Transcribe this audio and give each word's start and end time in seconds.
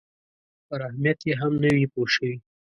پر 0.67 0.79
اهمیت 0.87 1.19
یې 1.27 1.33
هم 1.41 1.53
نه 1.63 1.69
وي 1.75 1.85
پوه 1.93 2.07
شوي. 2.15 2.35